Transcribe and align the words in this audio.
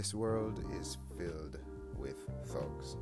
This 0.00 0.14
world 0.14 0.64
is 0.80 0.96
filled 1.18 1.58
with 1.98 2.16
thugs. 2.46 2.96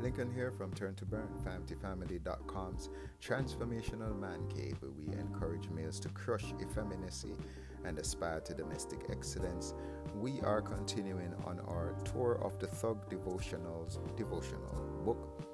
Lincoln 0.00 0.28
here 0.34 0.50
from 0.50 0.72
Turn 0.72 0.96
to 0.96 1.04
Burn, 1.04 1.28
FamilyFamily.com's 1.44 2.90
transformational 3.22 4.18
man 4.18 4.48
cave, 4.48 4.76
where 4.80 4.90
we 4.90 5.06
encourage 5.16 5.68
males 5.70 6.00
to 6.00 6.08
crush 6.08 6.52
effeminacy 6.60 7.36
and 7.84 7.96
aspire 7.96 8.40
to 8.40 8.54
domestic 8.54 9.02
excellence. 9.08 9.72
We 10.16 10.40
are 10.40 10.60
continuing 10.60 11.32
on 11.44 11.60
our 11.60 11.94
tour 12.12 12.40
of 12.42 12.58
the 12.58 12.66
Thug 12.66 13.08
Devotionals 13.08 14.00
devotional 14.16 14.74
book 15.04 15.44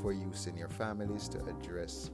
for 0.00 0.14
use 0.14 0.46
in 0.46 0.56
your 0.56 0.70
families 0.70 1.28
to 1.28 1.44
address 1.44 2.10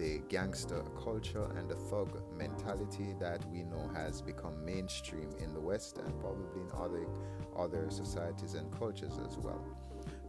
the 0.00 0.22
gangster 0.30 0.82
culture 1.04 1.46
and 1.58 1.68
the 1.68 1.74
thug 1.74 2.22
mentality 2.34 3.14
that 3.20 3.44
we 3.52 3.64
know 3.64 3.86
has 3.94 4.22
become 4.22 4.64
mainstream 4.64 5.28
in 5.38 5.52
the 5.52 5.60
West 5.60 5.98
and 5.98 6.18
probably 6.20 6.62
in 6.62 6.70
other 6.74 7.06
other 7.58 7.90
societies 7.90 8.54
and 8.54 8.72
cultures 8.78 9.20
as 9.28 9.36
well. 9.36 9.62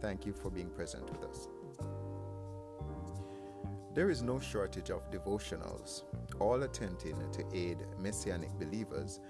Thank 0.02 0.26
you 0.26 0.34
for 0.34 0.50
being 0.50 0.68
present 0.68 1.08
with 1.10 1.24
us. 1.24 1.48
There 3.94 4.10
is 4.10 4.22
no 4.22 4.38
shortage 4.38 4.90
of 4.90 5.10
devotionals, 5.10 6.02
all 6.38 6.64
attempting 6.64 7.16
to 7.32 7.44
aid 7.54 7.78
messianic 7.98 8.50
believers 8.58 9.20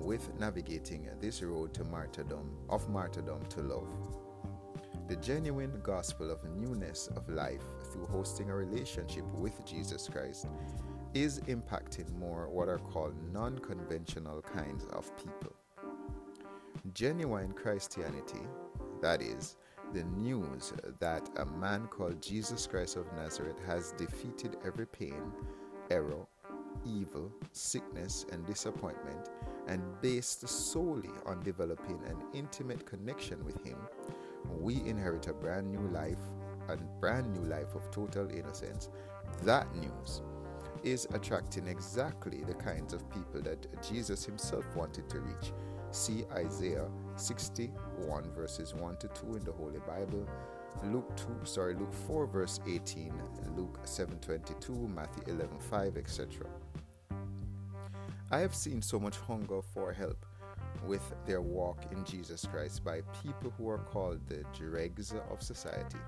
with 0.00 0.36
navigating 0.40 1.08
this 1.20 1.42
road 1.44 1.74
to 1.74 1.84
martyrdom 1.84 2.56
of 2.68 2.88
martyrdom 2.88 3.46
to 3.50 3.62
love. 3.62 3.88
The 5.06 5.16
genuine 5.16 5.80
gospel 5.84 6.32
of 6.32 6.42
newness 6.56 7.08
of 7.14 7.28
life 7.28 7.62
through 7.92 8.06
hosting 8.06 8.50
a 8.50 8.54
relationship 8.54 9.24
with 9.34 9.64
Jesus 9.64 10.08
Christ 10.08 10.46
is 11.14 11.40
impacting 11.40 12.10
more 12.18 12.48
what 12.48 12.68
are 12.68 12.78
called 12.78 13.14
non 13.32 13.58
conventional 13.58 14.42
kinds 14.42 14.86
of 14.92 15.10
people. 15.16 15.54
Genuine 16.94 17.52
Christianity, 17.52 18.40
that 19.00 19.20
is, 19.22 19.56
the 19.92 20.04
news 20.04 20.72
that 21.00 21.28
a 21.36 21.44
man 21.44 21.86
called 21.86 22.22
Jesus 22.22 22.66
Christ 22.66 22.96
of 22.96 23.12
Nazareth 23.12 23.58
has 23.66 23.92
defeated 23.92 24.56
every 24.64 24.86
pain, 24.86 25.32
error, 25.90 26.26
evil, 26.86 27.30
sickness, 27.52 28.24
and 28.32 28.46
disappointment, 28.46 29.28
and 29.68 29.82
based 30.00 30.48
solely 30.48 31.10
on 31.26 31.42
developing 31.42 32.00
an 32.06 32.16
intimate 32.32 32.86
connection 32.86 33.44
with 33.44 33.62
Him, 33.64 33.76
we 34.58 34.76
inherit 34.86 35.28
a 35.28 35.32
brand 35.32 35.70
new 35.70 35.88
life, 35.90 36.18
a 36.68 36.76
brand 37.00 37.32
new 37.32 37.48
life 37.48 37.74
of 37.74 37.90
total 37.90 38.28
innocence. 38.30 38.88
That 39.42 39.66
news 39.76 40.22
is 40.82 41.06
attracting 41.12 41.68
exactly 41.68 42.42
the 42.44 42.54
kinds 42.54 42.92
of 42.92 43.08
people 43.10 43.40
that 43.42 43.66
Jesus 43.82 44.24
himself 44.24 44.64
wanted 44.74 45.08
to 45.10 45.20
reach. 45.20 45.52
See 45.90 46.24
Isaiah 46.32 46.88
61 47.16 48.32
verses 48.34 48.74
1 48.74 48.96
to 48.96 49.08
2 49.08 49.36
in 49.36 49.44
the 49.44 49.52
Holy 49.52 49.80
Bible, 49.80 50.26
Luke 50.84 51.14
2, 51.16 51.44
sorry, 51.44 51.74
Luke 51.74 51.92
4 51.92 52.26
verse 52.26 52.58
18, 52.66 53.12
Luke 53.56 53.78
7:22, 53.84 54.88
Matthew 54.88 55.34
11:5, 55.34 55.96
etc. 55.96 56.46
I 58.30 58.38
have 58.38 58.54
seen 58.54 58.80
so 58.80 58.98
much 58.98 59.18
hunger 59.18 59.60
for 59.62 59.92
help 59.92 60.24
with 60.86 61.02
their 61.26 61.42
walk 61.42 61.78
in 61.92 62.04
Jesus 62.04 62.46
Christ 62.46 62.82
by 62.82 63.02
people 63.22 63.52
who 63.56 63.68
are 63.68 63.78
called 63.78 64.26
the 64.26 64.44
dregs 64.54 65.12
of 65.30 65.42
society. 65.42 65.98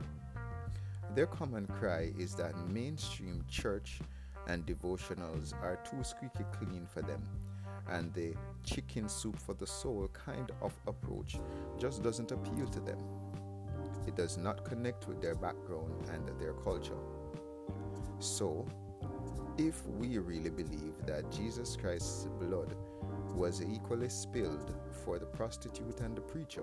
Their 1.14 1.26
common 1.26 1.66
cry 1.66 2.12
is 2.18 2.34
that 2.36 2.54
mainstream 2.68 3.44
church 3.48 4.00
and 4.48 4.66
devotionals 4.66 5.52
are 5.62 5.78
too 5.88 6.02
squeaky 6.02 6.44
clean 6.52 6.86
for 6.86 7.02
them, 7.02 7.22
and 7.88 8.12
the 8.14 8.34
chicken 8.64 9.08
soup 9.08 9.38
for 9.38 9.54
the 9.54 9.66
soul 9.66 10.08
kind 10.12 10.50
of 10.60 10.72
approach 10.86 11.38
just 11.78 12.02
doesn't 12.02 12.32
appeal 12.32 12.66
to 12.68 12.80
them. 12.80 12.98
It 14.06 14.16
does 14.16 14.36
not 14.36 14.64
connect 14.64 15.08
with 15.08 15.20
their 15.20 15.34
background 15.34 16.04
and 16.12 16.28
their 16.40 16.52
culture. 16.52 16.98
So, 18.18 18.66
if 19.56 19.86
we 19.86 20.18
really 20.18 20.50
believe 20.50 20.94
that 21.06 21.30
Jesus 21.30 21.76
Christ's 21.76 22.26
blood 22.40 22.76
was 23.34 23.62
equally 23.62 24.08
spilled 24.08 24.74
for 25.04 25.18
the 25.18 25.26
prostitute 25.26 26.00
and 26.00 26.16
the 26.16 26.20
preacher. 26.20 26.62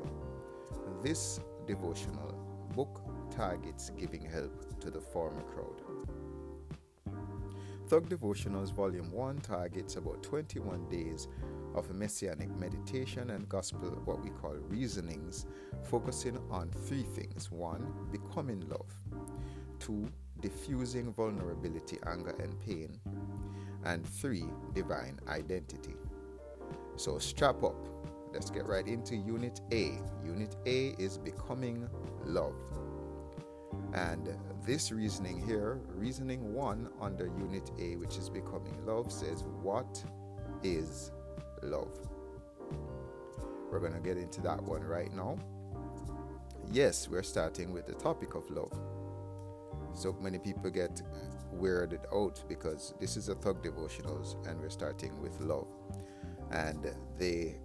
This 1.03 1.39
devotional 1.67 2.33
book 2.75 3.00
targets 3.31 3.89
giving 3.97 4.23
help 4.23 4.79
to 4.81 4.91
the 4.91 5.01
former 5.01 5.41
crowd. 5.41 5.81
Thug 7.87 8.07
Devotionals 8.07 8.71
Volume 8.73 9.11
1 9.11 9.39
targets 9.39 9.95
about 9.95 10.23
21 10.23 10.87
days 10.89 11.27
of 11.75 11.93
messianic 11.93 12.49
meditation 12.57 13.31
and 13.31 13.47
gospel, 13.49 13.89
what 14.05 14.23
we 14.23 14.29
call 14.29 14.55
reasonings, 14.69 15.45
focusing 15.83 16.37
on 16.49 16.69
three 16.85 17.03
things. 17.03 17.51
One, 17.51 17.91
becoming 18.11 18.61
love. 18.69 18.93
Two, 19.79 20.09
diffusing 20.39 21.13
vulnerability, 21.13 21.97
anger, 22.07 22.35
and 22.39 22.59
pain. 22.61 22.99
And 23.83 24.07
three, 24.07 24.45
divine 24.73 25.19
identity. 25.27 25.95
So 26.95 27.17
strap 27.19 27.63
up. 27.63 27.89
Let's 28.33 28.49
get 28.49 28.65
right 28.67 28.87
into 28.87 29.15
Unit 29.15 29.59
A. 29.71 29.99
Unit 30.25 30.55
A 30.65 30.95
is 30.97 31.17
becoming 31.17 31.89
love. 32.25 32.55
And 33.93 34.37
this 34.65 34.91
reasoning 34.91 35.45
here, 35.45 35.81
reasoning 35.93 36.53
1 36.53 36.89
under 37.01 37.27
Unit 37.27 37.71
A, 37.79 37.95
which 37.97 38.17
is 38.17 38.29
becoming 38.29 38.85
love, 38.85 39.11
says, 39.11 39.43
What 39.61 40.03
is 40.63 41.11
love? 41.61 41.97
We're 43.71 43.79
going 43.79 43.93
to 43.93 43.99
get 43.99 44.17
into 44.17 44.41
that 44.41 44.61
one 44.61 44.83
right 44.83 45.13
now. 45.13 45.37
Yes, 46.71 47.09
we're 47.09 47.23
starting 47.23 47.71
with 47.73 47.85
the 47.85 47.93
topic 47.93 48.35
of 48.35 48.49
love. 48.49 48.71
So 49.93 50.15
many 50.21 50.39
people 50.39 50.69
get 50.69 51.01
weirded 51.53 52.05
out 52.13 52.43
because 52.47 52.93
this 52.99 53.17
is 53.17 53.29
a 53.29 53.35
thug 53.35 53.63
devotionals 53.63 54.35
and 54.47 54.59
we're 54.59 54.69
starting 54.69 55.21
with 55.21 55.39
love. 55.41 55.67
And 56.51 56.93
the 57.17 57.55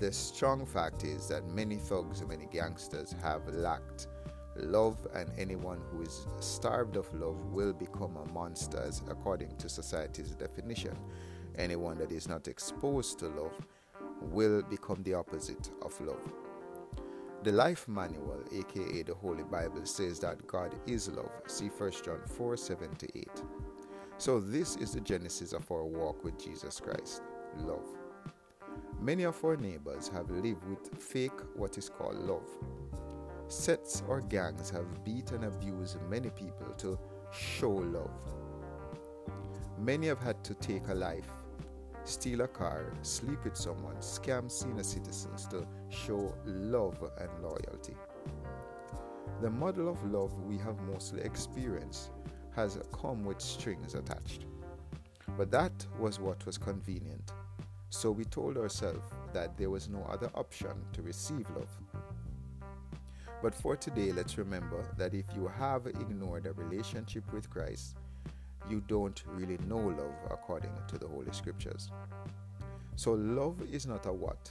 the 0.00 0.12
strong 0.12 0.66
fact 0.66 1.04
is 1.04 1.28
that 1.28 1.46
many 1.46 1.76
thugs 1.76 2.20
and 2.20 2.28
many 2.28 2.46
gangsters 2.46 3.14
have 3.22 3.46
lacked 3.46 4.08
love, 4.58 5.06
and 5.14 5.30
anyone 5.38 5.80
who 5.90 6.02
is 6.02 6.26
starved 6.40 6.96
of 6.96 7.12
love 7.14 7.38
will 7.52 7.72
become 7.72 8.16
a 8.16 8.32
monster, 8.32 8.90
according 9.08 9.56
to 9.56 9.68
society's 9.68 10.30
definition. 10.32 10.96
Anyone 11.56 11.98
that 11.98 12.12
is 12.12 12.28
not 12.28 12.48
exposed 12.48 13.18
to 13.20 13.28
love 13.28 13.54
will 14.20 14.62
become 14.62 15.02
the 15.02 15.14
opposite 15.14 15.70
of 15.82 15.98
love. 16.00 16.20
The 17.42 17.52
Life 17.52 17.86
Manual, 17.86 18.42
aka 18.52 19.02
the 19.02 19.14
Holy 19.14 19.44
Bible, 19.44 19.84
says 19.84 20.18
that 20.20 20.46
God 20.46 20.74
is 20.86 21.08
love. 21.08 21.30
See 21.46 21.68
1 21.68 21.92
John 22.04 22.20
4 22.26 22.56
7 22.56 22.94
to 22.96 23.18
8. 23.18 23.28
So, 24.18 24.40
this 24.40 24.76
is 24.76 24.94
the 24.94 25.00
genesis 25.00 25.52
of 25.52 25.70
our 25.70 25.84
walk 25.84 26.24
with 26.24 26.42
Jesus 26.42 26.80
Christ 26.80 27.22
love. 27.58 27.86
Many 29.00 29.24
of 29.24 29.42
our 29.44 29.56
neighbors 29.56 30.08
have 30.08 30.30
lived 30.30 30.64
with 30.64 31.00
fake 31.00 31.38
what 31.54 31.78
is 31.78 31.88
called 31.88 32.16
love. 32.16 32.48
Sets 33.48 34.02
or 34.08 34.20
gangs 34.20 34.70
have 34.70 35.04
beat 35.04 35.30
and 35.32 35.44
abused 35.44 36.00
many 36.08 36.30
people 36.30 36.66
to 36.78 36.98
show 37.32 37.70
love. 37.70 38.10
Many 39.78 40.08
have 40.08 40.18
had 40.18 40.42
to 40.44 40.54
take 40.54 40.88
a 40.88 40.94
life, 40.94 41.30
steal 42.04 42.40
a 42.40 42.48
car, 42.48 42.92
sleep 43.02 43.44
with 43.44 43.56
someone, 43.56 43.96
scam 43.96 44.50
senior 44.50 44.82
citizens 44.82 45.46
to 45.48 45.66
show 45.90 46.34
love 46.44 46.98
and 47.20 47.30
loyalty. 47.42 47.94
The 49.40 49.50
model 49.50 49.88
of 49.88 50.02
love 50.10 50.32
we 50.44 50.58
have 50.58 50.80
mostly 50.82 51.22
experienced 51.22 52.10
has 52.54 52.78
come 52.92 53.24
with 53.24 53.40
strings 53.40 53.94
attached. 53.94 54.46
But 55.36 55.50
that 55.50 55.86
was 55.98 56.18
what 56.18 56.44
was 56.46 56.56
convenient 56.56 57.32
so 57.90 58.10
we 58.10 58.24
told 58.24 58.58
ourselves 58.58 59.10
that 59.32 59.56
there 59.56 59.70
was 59.70 59.88
no 59.88 60.02
other 60.10 60.30
option 60.34 60.72
to 60.92 61.02
receive 61.02 61.48
love. 61.50 61.95
But 63.46 63.54
for 63.54 63.76
today, 63.76 64.10
let's 64.10 64.38
remember 64.38 64.92
that 64.98 65.14
if 65.14 65.24
you 65.36 65.46
have 65.46 65.86
ignored 65.86 66.46
a 66.46 66.52
relationship 66.54 67.32
with 67.32 67.48
Christ, 67.48 67.94
you 68.68 68.82
don't 68.88 69.22
really 69.28 69.56
know 69.68 69.76
love 69.76 70.16
according 70.32 70.72
to 70.88 70.98
the 70.98 71.06
Holy 71.06 71.30
Scriptures. 71.30 71.92
So, 72.96 73.12
love 73.12 73.62
is 73.70 73.86
not 73.86 74.04
a 74.06 74.12
what, 74.12 74.50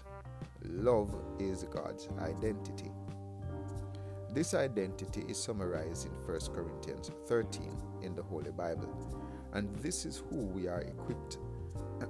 love 0.63 1.13
is 1.39 1.63
God's 1.63 2.07
identity. 2.21 2.89
This 4.33 4.53
identity 4.53 5.25
is 5.27 5.37
summarized 5.43 6.07
in 6.07 6.13
1 6.13 6.39
Corinthians 6.55 7.11
13 7.27 7.77
in 8.01 8.15
the 8.15 8.23
Holy 8.23 8.51
Bible, 8.51 8.95
and 9.51 9.75
this 9.79 10.05
is 10.05 10.23
who 10.29 10.37
we 10.37 10.69
are 10.69 10.83
equipped 10.83 11.39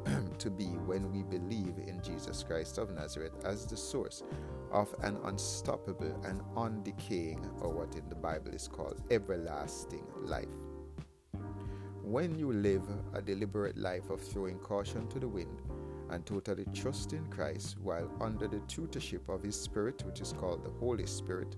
to 0.38 0.51
be 0.51 0.65
when 0.85 1.11
we 1.11 1.23
believe 1.23 1.79
in 1.88 1.99
Jesus 2.03 2.43
Christ 2.43 2.77
of 2.77 2.91
Nazareth 2.91 3.43
as 3.43 3.65
the 3.65 3.75
source 3.75 4.21
of 4.75 4.94
an 5.04 5.18
unstoppable 5.24 6.22
and 6.25 6.42
undecaying, 6.57 7.42
or 7.62 7.69
what 7.69 7.95
in 7.95 8.07
the 8.10 8.16
Bible 8.16 8.51
is 8.54 8.68
called 8.68 9.01
everlasting 9.10 10.06
life. 10.22 10.45
When 12.04 12.38
you 12.38 12.51
live 12.51 12.83
a 13.13 13.22
deliberate 13.22 13.77
life 13.77 14.10
of 14.10 14.19
throwing 14.19 14.60
caution 14.60 15.07
to 15.07 15.19
the 15.19 15.30
wind 15.30 15.62
and 16.10 16.25
totally 16.25 16.66
trust 16.74 17.13
in 17.13 17.25
Christ 17.27 17.77
while 17.80 18.12
under 18.19 18.50
the 18.50 18.60
tutorship 18.68 19.30
of 19.30 19.42
His 19.42 19.60
Spirit, 19.60 20.04
which 20.06 20.19
is 20.19 20.33
called 20.33 20.66
the 20.66 20.77
Holy 20.86 21.06
Spirit, 21.07 21.56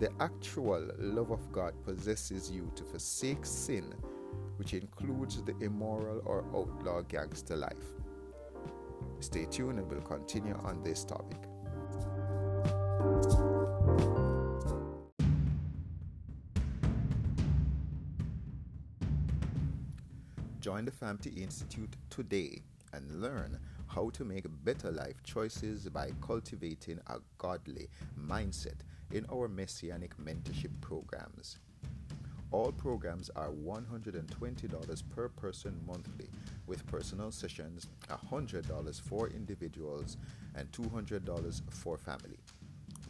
the 0.00 0.10
actual 0.18 0.90
love 0.98 1.30
of 1.30 1.52
God 1.52 1.74
possesses 1.84 2.50
you 2.50 2.72
to 2.74 2.82
forsake 2.82 3.46
sin, 3.46 3.94
which 4.56 4.74
includes 4.74 5.40
the 5.44 5.56
immoral 5.60 6.20
or 6.24 6.44
outlaw 6.52 7.02
gangster 7.02 7.54
life. 7.54 7.94
Stay 9.20 9.44
tuned 9.44 9.78
and 9.78 9.88
we'll 9.88 10.00
continue 10.00 10.58
on 10.64 10.82
this 10.82 11.04
topic. 11.04 11.51
Join 20.60 20.84
the 20.84 20.92
FAMT 20.92 21.36
Institute 21.36 21.96
today 22.08 22.62
and 22.92 23.20
learn 23.20 23.58
how 23.88 24.10
to 24.10 24.24
make 24.24 24.44
better 24.64 24.90
life 24.90 25.22
choices 25.24 25.88
by 25.88 26.12
cultivating 26.20 27.00
a 27.08 27.18
godly 27.38 27.88
mindset 28.18 28.76
in 29.10 29.26
our 29.32 29.48
Messianic 29.48 30.16
mentorship 30.18 30.70
programs. 30.80 31.58
All 32.52 32.70
programs 32.70 33.30
are 33.34 33.48
$120 33.48 35.02
per 35.10 35.28
person 35.30 35.80
monthly, 35.86 36.28
with 36.66 36.86
personal 36.86 37.32
sessions 37.32 37.88
$100 38.08 39.00
for 39.00 39.28
individuals 39.28 40.16
and 40.54 40.70
$200 40.70 41.62
for 41.70 41.96
family. 41.96 42.38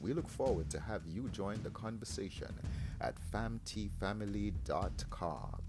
We 0.02 0.12
look 0.12 0.28
forward 0.28 0.68
to 0.70 0.80
have 0.80 1.06
you 1.06 1.28
join 1.28 1.62
the 1.62 1.70
conversation 1.70 2.52
at 3.00 3.14
famtfamily.com. 3.32 5.62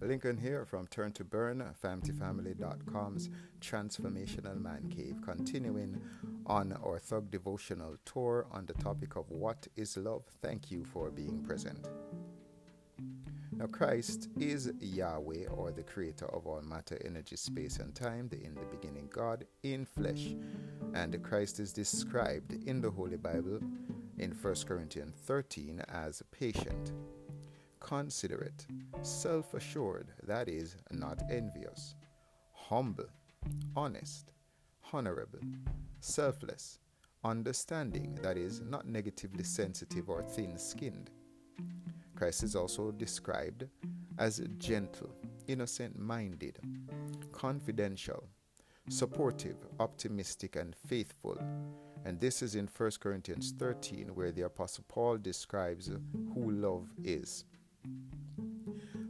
Lincoln 0.00 0.38
here 0.38 0.64
from 0.64 0.86
Turn 0.86 1.12
to 1.12 1.24
Burn, 1.24 1.62
FamilyFamily.com's 1.84 3.28
Transformational 3.60 4.58
Man 4.60 4.88
Cave, 4.88 5.16
continuing 5.22 6.00
on 6.46 6.72
our 6.84 6.98
Thug 6.98 7.30
Devotional 7.30 7.98
tour 8.06 8.46
on 8.50 8.64
the 8.64 8.72
topic 8.74 9.16
of 9.16 9.30
what 9.30 9.66
is 9.76 9.98
love. 9.98 10.22
Thank 10.40 10.70
you 10.70 10.84
for 10.84 11.10
being 11.10 11.44
present. 11.44 11.86
Now, 13.58 13.66
Christ 13.66 14.28
is 14.38 14.70
Yahweh, 14.78 15.48
or 15.48 15.72
the 15.72 15.82
creator 15.82 16.26
of 16.26 16.46
all 16.46 16.62
matter, 16.62 16.96
energy, 17.04 17.34
space, 17.34 17.78
and 17.78 17.92
time, 17.92 18.28
the 18.28 18.40
in 18.40 18.54
the 18.54 18.64
beginning 18.66 19.08
God 19.12 19.46
in 19.64 19.84
flesh. 19.84 20.36
And 20.94 21.20
Christ 21.24 21.58
is 21.58 21.72
described 21.72 22.52
in 22.68 22.80
the 22.80 22.92
Holy 22.92 23.16
Bible 23.16 23.58
in 24.16 24.30
1 24.30 24.54
Corinthians 24.64 25.12
13 25.26 25.82
as 25.88 26.22
patient 26.30 26.92
considerate, 27.80 28.64
self 29.02 29.54
assured, 29.54 30.12
that 30.22 30.48
is, 30.48 30.76
not 30.92 31.20
envious, 31.28 31.96
humble, 32.52 33.08
honest, 33.74 34.32
honorable, 34.92 35.40
selfless, 35.98 36.78
understanding, 37.24 38.16
that 38.22 38.38
is, 38.38 38.60
not 38.60 38.86
negatively 38.86 39.42
sensitive 39.42 40.08
or 40.08 40.22
thin 40.22 40.56
skinned. 40.58 41.10
Christ 42.18 42.42
is 42.42 42.56
also 42.56 42.90
described 42.90 43.68
as 44.18 44.42
gentle, 44.58 45.14
innocent 45.46 45.96
minded, 45.96 46.58
confidential, 47.30 48.24
supportive, 48.88 49.54
optimistic, 49.78 50.56
and 50.56 50.74
faithful. 50.74 51.38
And 52.04 52.18
this 52.18 52.42
is 52.42 52.56
in 52.56 52.68
1 52.76 52.90
Corinthians 52.98 53.54
13, 53.56 54.08
where 54.16 54.32
the 54.32 54.46
Apostle 54.46 54.84
Paul 54.88 55.18
describes 55.18 55.92
who 56.34 56.50
love 56.50 56.88
is. 57.04 57.44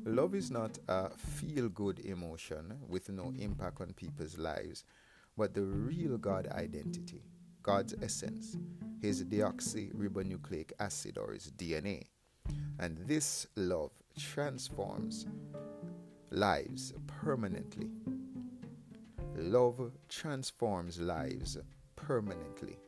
Love 0.04 0.34
is 0.34 0.50
not 0.50 0.76
a 0.88 1.08
feel 1.16 1.70
good 1.70 2.00
emotion 2.00 2.75
with 2.87 3.08
no 3.08 3.32
impact 3.38 3.81
on 3.81 3.94
people's 3.94 4.37
lives, 4.37 4.84
but 5.34 5.54
the 5.54 5.62
real 5.62 6.19
God 6.19 6.46
identity, 6.49 7.22
God's 7.62 7.94
essence, 8.02 8.58
his 9.00 9.25
deoxyribonucleic 9.25 10.72
acid 10.78 11.16
or 11.16 11.32
his 11.32 11.50
DNA. 11.52 12.04
And 12.78 12.96
this 13.06 13.46
love 13.56 13.90
transforms 14.16 15.26
lives 16.30 16.92
permanently. 17.06 17.90
Love 19.36 19.92
transforms 20.08 21.00
lives 21.00 21.58
permanently. 21.96 22.78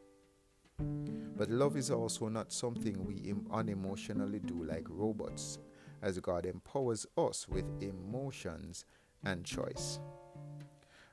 But 0.79 1.51
love 1.51 1.77
is 1.77 1.91
also 1.91 2.29
not 2.29 2.53
something 2.53 3.05
we 3.05 3.33
unemotionally 3.51 4.45
do 4.45 4.65
like 4.65 4.87
robots 4.89 5.59
as 6.03 6.19
God 6.19 6.47
empowers 6.47 7.07
us 7.17 7.49
with 7.49 7.65
emotions 7.81 8.85
and 9.25 9.45
choice. 9.45 10.01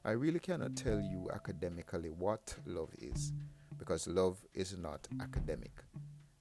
I 0.06 0.12
really 0.12 0.40
cannot 0.40 0.76
tell 0.76 1.00
you 1.00 1.30
academically 1.34 2.10
what 2.10 2.56
love 2.66 2.92
is 3.00 3.34
because 3.78 4.08
love 4.08 4.38
is 4.54 4.78
not 4.78 5.08
academic 5.22 5.84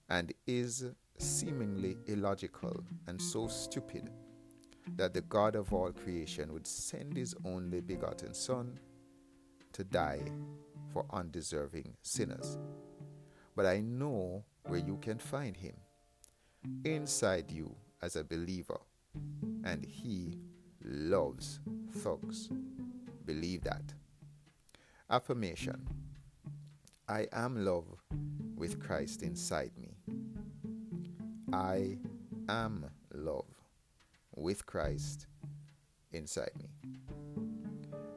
and 0.09 0.33
is 0.47 0.85
seemingly 1.19 1.97
illogical 2.07 2.85
and 3.07 3.21
so 3.21 3.49
stupid 3.49 4.11
that 4.97 5.15
the 5.15 5.23
God 5.23 5.57
of 5.57 5.73
all 5.73 5.93
creation 5.93 6.53
would 6.53 6.67
send 6.67 7.17
his 7.17 7.35
only 7.45 7.81
begotten 7.81 8.35
Son 8.35 8.79
to 9.73 9.85
die 9.85 10.23
for 10.93 11.05
undeserving 11.11 11.95
sinners. 12.03 12.59
But 13.55 13.67
I 13.67 13.81
know 13.81 14.45
where 14.67 14.81
you 14.81 14.99
can 14.99 15.19
find 15.19 15.57
him 15.57 15.75
inside 16.85 17.51
you 17.51 17.75
as 18.03 18.17
a 18.17 18.25
believer, 18.25 18.81
and 19.65 19.85
He 19.85 20.39
loves 20.85 21.61
thugs. 21.99 22.49
Believe 23.25 23.63
that. 23.65 23.83
Affirmation 25.11 25.87
I 27.09 27.27
am 27.33 27.65
love 27.65 27.85
with 28.57 28.81
Christ 28.81 29.23
inside 29.23 29.73
me. 29.79 29.96
I 31.53 31.99
am 32.49 32.87
love 33.15 33.47
with 34.35 34.67
Christ 34.67 35.29
inside 36.13 36.51
me. 36.59 36.69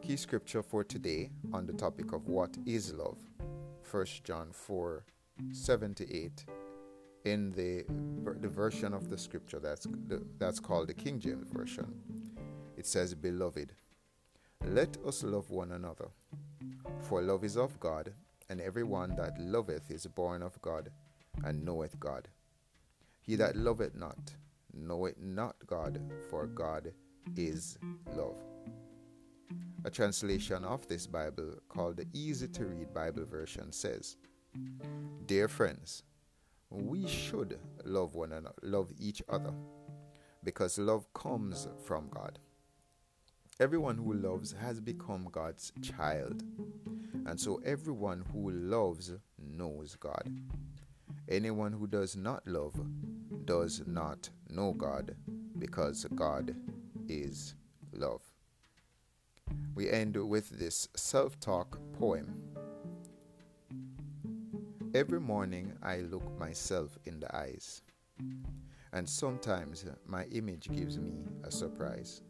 Key 0.01 0.15
scripture 0.15 0.63
for 0.63 0.83
today 0.83 1.29
on 1.53 1.67
the 1.67 1.73
topic 1.73 2.11
of 2.11 2.27
what 2.27 2.57
is 2.65 2.91
love 2.91 3.19
1 3.91 4.05
John 4.23 4.49
4 4.51 5.05
7 5.51 5.93
to 5.93 6.15
8 6.15 6.45
in 7.25 7.51
the, 7.51 7.85
the 8.41 8.47
version 8.47 8.95
of 8.95 9.09
the 9.09 9.17
scripture 9.17 9.59
that's, 9.59 9.85
that's 10.39 10.59
called 10.59 10.87
the 10.87 10.93
King 10.95 11.19
James 11.19 11.47
Version. 11.51 11.93
It 12.77 12.87
says, 12.87 13.13
Beloved, 13.13 13.73
let 14.65 14.97
us 15.05 15.23
love 15.23 15.51
one 15.51 15.71
another, 15.73 16.09
for 17.01 17.21
love 17.21 17.43
is 17.43 17.57
of 17.57 17.79
God, 17.79 18.11
and 18.49 18.59
every 18.59 18.83
one 18.83 19.15
that 19.17 19.39
loveth 19.39 19.91
is 19.91 20.07
born 20.07 20.41
of 20.41 20.59
God, 20.61 20.89
and 21.43 21.63
knoweth 21.63 21.99
God. 21.99 22.27
He 23.29 23.35
that 23.35 23.55
loveth 23.55 23.93
not, 23.93 24.17
knoweth 24.73 25.19
not 25.19 25.55
God, 25.67 26.01
for 26.31 26.47
God 26.47 26.91
is 27.37 27.77
love. 28.17 28.41
A 29.85 29.91
translation 29.91 30.65
of 30.65 30.87
this 30.87 31.05
Bible, 31.05 31.53
called 31.67 31.97
the 31.97 32.07
Easy 32.11 32.47
to 32.47 32.65
Read 32.65 32.91
Bible 32.91 33.25
Version, 33.25 33.71
says, 33.71 34.17
Dear 35.27 35.47
friends, 35.47 36.01
we 36.71 37.05
should 37.07 37.59
love 37.85 38.15
one 38.15 38.31
another, 38.31 38.55
love 38.63 38.91
each 38.97 39.21
other, 39.29 39.53
because 40.43 40.79
love 40.79 41.05
comes 41.13 41.67
from 41.85 42.09
God. 42.09 42.39
Everyone 43.59 43.97
who 43.99 44.13
loves 44.15 44.55
has 44.59 44.81
become 44.81 45.29
God's 45.31 45.71
child, 45.83 46.41
and 47.27 47.39
so 47.39 47.61
everyone 47.63 48.25
who 48.33 48.49
loves 48.49 49.13
knows 49.37 49.95
God. 49.99 50.27
Anyone 51.27 51.73
who 51.73 51.85
does 51.85 52.15
not 52.15 52.47
love 52.47 52.73
does 53.49 53.81
not 53.87 54.29
know 54.51 54.73
God, 54.73 55.15
because 55.57 56.05
God 56.13 56.55
is 57.07 57.55
love. 57.91 58.21
We 59.73 59.89
end 59.89 60.15
with 60.17 60.51
this 60.51 60.87
self 60.95 61.39
talk 61.39 61.79
poem. 61.97 62.31
Every 64.93 65.19
morning 65.19 65.73
I 65.81 66.01
look 66.01 66.37
myself 66.37 66.99
in 67.05 67.19
the 67.19 67.35
eyes, 67.35 67.81
and 68.93 69.09
sometimes 69.09 69.83
my 70.05 70.25
image 70.25 70.69
gives 70.71 70.99
me 70.99 71.25
a 71.43 71.49
surprise. 71.49 72.21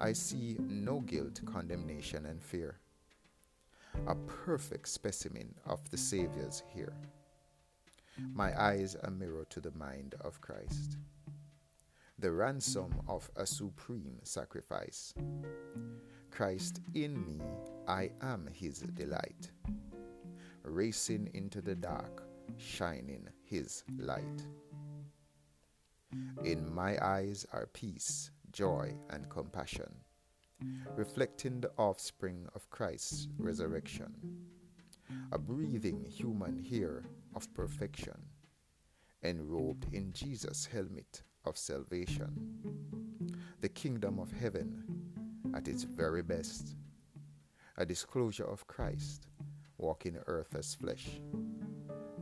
I 0.00 0.14
see 0.14 0.56
no 0.58 0.98
guilt, 0.98 1.40
condemnation, 1.46 2.26
and 2.26 2.42
fear. 2.42 2.80
A 4.08 4.16
perfect 4.16 4.88
specimen 4.88 5.54
of 5.64 5.88
the 5.92 5.96
Savior's 5.96 6.64
here. 6.74 6.96
My 8.18 8.58
eyes 8.60 8.96
a 9.02 9.10
mirror 9.10 9.46
to 9.50 9.60
the 9.60 9.72
mind 9.72 10.14
of 10.20 10.40
Christ, 10.40 10.98
the 12.18 12.32
ransom 12.32 12.94
of 13.08 13.30
a 13.36 13.46
supreme 13.46 14.18
sacrifice. 14.22 15.14
Christ 16.30 16.80
in 16.94 17.24
me, 17.24 17.40
I 17.86 18.10
am 18.20 18.48
his 18.52 18.80
delight 18.80 19.50
racing 20.64 21.30
into 21.34 21.60
the 21.60 21.74
dark, 21.74 22.22
shining 22.56 23.28
His 23.44 23.84
light. 23.98 24.46
In 26.44 26.72
my 26.72 27.02
eyes 27.04 27.46
are 27.52 27.66
peace, 27.72 28.30
joy, 28.52 28.94
and 29.10 29.28
compassion, 29.28 29.92
reflecting 30.96 31.60
the 31.60 31.72
offspring 31.78 32.46
of 32.54 32.70
Christ's 32.70 33.28
resurrection. 33.38 34.14
A 35.32 35.38
breathing 35.38 36.04
human 36.04 36.58
here 36.58 37.04
of 37.34 37.52
perfection, 37.54 38.20
enrobed 39.22 39.92
in 39.92 40.12
Jesus' 40.12 40.66
helmet 40.66 41.22
of 41.44 41.56
salvation. 41.56 42.32
The 43.60 43.68
kingdom 43.68 44.18
of 44.18 44.32
heaven 44.32 44.84
at 45.54 45.68
its 45.68 45.84
very 45.84 46.22
best, 46.22 46.76
a 47.76 47.86
disclosure 47.86 48.44
of 48.44 48.66
Christ 48.66 49.26
walking 49.78 50.18
earth 50.26 50.54
as 50.54 50.74
flesh, 50.74 51.20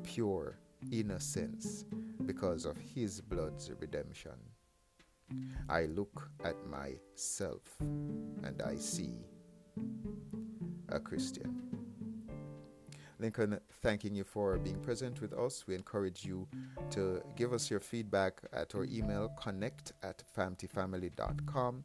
pure 0.02 0.58
innocence 0.90 1.84
because 2.24 2.64
of 2.64 2.76
his 2.76 3.20
blood's 3.20 3.70
redemption. 3.78 4.38
I 5.68 5.86
look 5.86 6.30
at 6.44 6.56
myself 6.66 7.62
and 7.80 8.60
I 8.64 8.76
see 8.76 9.18
a 10.88 10.98
Christian. 10.98 11.79
Lincoln, 13.20 13.60
thanking 13.82 14.14
you 14.14 14.24
for 14.24 14.56
being 14.56 14.80
present 14.80 15.20
with 15.20 15.34
us. 15.34 15.66
We 15.66 15.74
encourage 15.74 16.24
you 16.24 16.48
to 16.92 17.22
give 17.36 17.52
us 17.52 17.70
your 17.70 17.80
feedback 17.80 18.40
at 18.52 18.74
our 18.74 18.84
email 18.84 19.28
connect 19.40 19.92
at 20.02 20.24
famtifamily.com. 20.34 21.84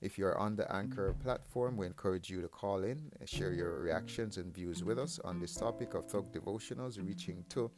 If 0.00 0.16
you're 0.16 0.38
on 0.38 0.54
the 0.54 0.72
Anchor 0.72 1.12
platform, 1.14 1.76
we 1.76 1.86
encourage 1.86 2.30
you 2.30 2.40
to 2.42 2.48
call 2.48 2.84
in 2.84 3.10
and 3.18 3.28
share 3.28 3.52
your 3.52 3.80
reactions 3.80 4.36
and 4.36 4.54
views 4.54 4.84
with 4.84 5.00
us 5.00 5.18
on 5.24 5.40
this 5.40 5.54
topic 5.54 5.94
of 5.94 6.04
thug 6.06 6.32
devotionals, 6.32 7.04
reaching 7.04 7.44
to 7.48 7.68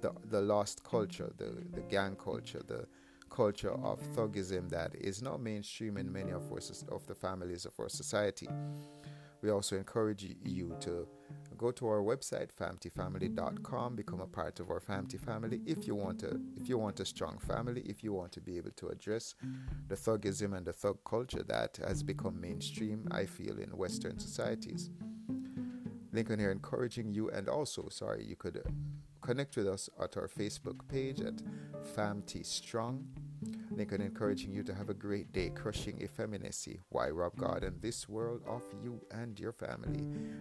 the, 0.00 0.12
the 0.26 0.40
lost 0.40 0.84
culture, 0.84 1.32
the, 1.38 1.64
the 1.72 1.80
gang 1.88 2.14
culture, 2.14 2.62
the 2.64 2.86
culture 3.28 3.72
of 3.72 3.98
thugism 4.14 4.68
that 4.68 4.94
is 4.94 5.20
not 5.20 5.40
mainstream 5.40 5.96
in 5.96 6.12
many 6.12 6.30
of, 6.30 6.52
our, 6.52 6.60
of 6.92 7.04
the 7.08 7.14
families 7.14 7.66
of 7.66 7.72
our 7.80 7.88
society. 7.88 8.48
We 9.42 9.50
also 9.50 9.76
encourage 9.76 10.24
you 10.44 10.76
to 10.80 11.08
go 11.56 11.70
to 11.70 11.86
our 11.86 12.02
website 12.02 12.50
famtifamily.com 12.52 13.96
become 13.96 14.20
a 14.20 14.26
part 14.26 14.60
of 14.60 14.70
our 14.70 14.80
family 14.80 15.18
family. 15.18 15.60
If 15.66 15.86
you 15.86 15.94
want 15.94 16.20
to 16.20 16.40
if 16.56 16.68
you 16.68 16.78
want 16.78 17.00
a 17.00 17.04
strong 17.04 17.38
family 17.38 17.82
if 17.86 18.02
you 18.04 18.12
want 18.12 18.32
to 18.32 18.40
be 18.40 18.56
able 18.56 18.72
to 18.72 18.88
address 18.88 19.34
the 19.88 19.96
thugism 19.96 20.54
and 20.54 20.66
the 20.66 20.72
thug 20.72 20.98
culture 21.04 21.42
that 21.44 21.78
has 21.86 22.02
become 22.02 22.40
mainstream 22.40 23.06
i 23.10 23.24
feel 23.24 23.58
in 23.58 23.70
western 23.76 24.18
societies. 24.18 24.90
Lincoln 26.12 26.38
here 26.38 26.52
encouraging 26.52 27.12
you 27.12 27.30
and 27.30 27.48
also 27.48 27.88
sorry 27.90 28.24
you 28.24 28.36
could 28.36 28.62
connect 29.20 29.56
with 29.56 29.66
us 29.66 29.88
at 30.02 30.16
our 30.16 30.28
facebook 30.28 30.86
page 30.88 31.20
at 31.20 31.42
famty 31.96 32.44
strong 32.44 33.06
Lincoln 33.70 34.00
encouraging 34.00 34.52
you 34.52 34.62
to 34.62 34.74
have 34.74 34.88
a 34.88 34.94
great 34.94 35.32
day, 35.32 35.50
crushing 35.50 36.00
effeminacy. 36.00 36.80
Why 36.88 37.10
rob 37.10 37.36
God 37.36 37.62
and 37.64 37.80
this 37.82 38.08
world 38.08 38.42
of 38.46 38.62
you 38.82 39.00
and 39.10 39.38
your 39.38 39.52
family? 39.52 40.00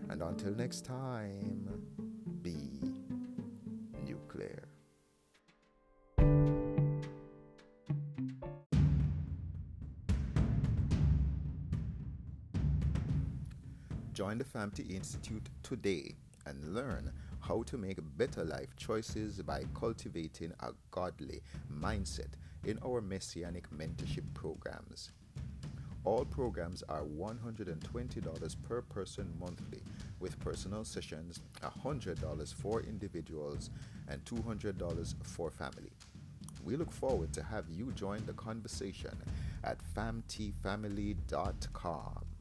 And 0.10 0.22
until 0.22 0.53
next 0.53 0.86
time, 0.86 1.67
be 2.41 2.58
nuclear. 4.05 4.67
Join 14.13 14.38
the 14.38 14.46
FAMTI 14.46 14.91
Institute 14.96 15.50
today 15.62 16.15
and 16.46 16.74
learn 16.74 17.12
how 17.41 17.63
to 17.63 17.77
make 17.77 17.98
better 18.17 18.46
life 18.46 18.75
choices 18.77 19.41
by 19.41 19.65
cultivating 19.74 20.53
a 20.62 20.70
godly 20.91 21.41
mindset 21.72 22.34
in 22.66 22.78
our 22.86 23.02
Messianic 23.02 23.70
mentorship 23.70 24.26
programs. 24.34 25.12
All 26.04 26.26
programs 26.26 26.84
are 26.90 27.04
$120 27.04 28.56
per 28.68 28.82
person 28.82 29.34
monthly, 29.40 29.82
with 30.20 30.38
personal 30.40 30.84
sessions 30.84 31.40
$100 31.64 32.54
for 32.54 32.82
individuals 32.82 33.70
and 34.08 34.24
$200 34.26 35.16
for 35.24 35.50
family. 35.50 35.94
We 36.64 36.76
look 36.76 36.92
forward 36.92 37.34
to 37.34 37.42
have 37.44 37.68
you 37.70 37.92
join 37.94 38.24
the 38.26 38.34
conversation 38.34 39.18
at 39.64 39.78
famtfamily.com. 39.96 42.35